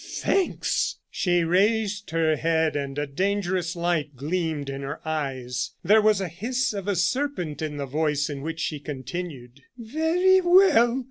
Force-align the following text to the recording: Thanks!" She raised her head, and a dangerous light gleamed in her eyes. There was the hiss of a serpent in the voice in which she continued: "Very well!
Thanks!" 0.19 0.97
She 1.11 1.43
raised 1.43 2.09
her 2.09 2.35
head, 2.35 2.75
and 2.75 2.97
a 2.97 3.05
dangerous 3.05 3.75
light 3.75 4.15
gleamed 4.15 4.67
in 4.67 4.81
her 4.81 4.99
eyes. 5.07 5.75
There 5.83 6.01
was 6.01 6.17
the 6.17 6.27
hiss 6.27 6.73
of 6.73 6.87
a 6.87 6.95
serpent 6.95 7.61
in 7.61 7.77
the 7.77 7.85
voice 7.85 8.27
in 8.27 8.41
which 8.41 8.61
she 8.61 8.79
continued: 8.79 9.61
"Very 9.77 10.41
well! 10.43 10.99